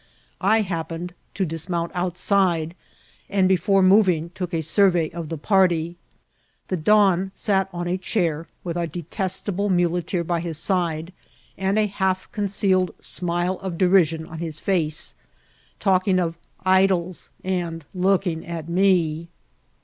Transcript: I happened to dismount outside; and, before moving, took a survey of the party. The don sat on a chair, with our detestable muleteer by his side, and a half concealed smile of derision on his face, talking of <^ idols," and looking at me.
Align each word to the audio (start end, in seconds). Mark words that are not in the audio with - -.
I 0.41 0.61
happened 0.61 1.13
to 1.35 1.45
dismount 1.45 1.91
outside; 1.93 2.73
and, 3.29 3.47
before 3.47 3.83
moving, 3.83 4.31
took 4.33 4.51
a 4.51 4.61
survey 4.63 5.11
of 5.11 5.29
the 5.29 5.37
party. 5.37 5.95
The 6.69 6.77
don 6.77 7.31
sat 7.35 7.69
on 7.71 7.87
a 7.87 7.99
chair, 7.99 8.47
with 8.63 8.77
our 8.77 8.87
detestable 8.87 9.69
muleteer 9.69 10.23
by 10.23 10.39
his 10.39 10.57
side, 10.57 11.13
and 11.55 11.77
a 11.77 11.85
half 11.85 12.31
concealed 12.31 12.95
smile 12.99 13.59
of 13.59 13.77
derision 13.77 14.25
on 14.25 14.39
his 14.39 14.59
face, 14.59 15.13
talking 15.79 16.17
of 16.17 16.33
<^ 16.35 16.37
idols," 16.65 17.29
and 17.43 17.85
looking 17.93 18.43
at 18.43 18.67
me. 18.67 19.27